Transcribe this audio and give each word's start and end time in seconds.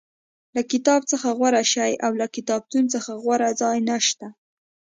له 0.55 0.61
کتاب 0.71 1.01
څخه 1.11 1.27
غوره 1.37 1.63
شی 1.73 1.91
او 2.05 2.11
له 2.19 2.27
کتابتون 2.35 2.83
څخه 2.93 3.11
غوره 3.23 3.49
ځای 3.61 3.77
نشته. 3.89 4.27